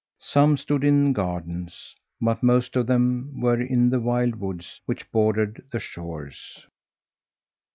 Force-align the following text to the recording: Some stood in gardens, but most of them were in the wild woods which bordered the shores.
Some 0.17 0.57
stood 0.57 0.83
in 0.83 1.13
gardens, 1.13 1.95
but 2.19 2.41
most 2.41 2.75
of 2.75 2.87
them 2.87 3.39
were 3.39 3.61
in 3.61 3.91
the 3.91 3.99
wild 3.99 4.37
woods 4.37 4.81
which 4.87 5.11
bordered 5.11 5.63
the 5.69 5.79
shores. 5.79 6.65